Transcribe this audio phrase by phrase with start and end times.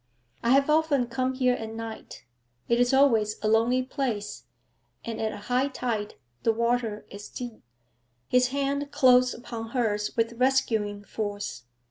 [0.41, 2.25] I have often come here at night.
[2.67, 4.45] It is always a lonely place,
[5.05, 7.61] and at high tide the water is deep.'
[8.27, 11.65] His hand closed upon hers with rescuing force.